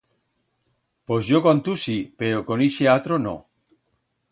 Pos 1.11 1.29
yo 1.33 1.43
con 1.43 1.61
tu 1.67 1.75
sí, 1.85 1.99
pero 2.23 2.41
con 2.51 2.59
ixe 2.69 2.85
atro 2.97 3.15
no. 3.29 3.37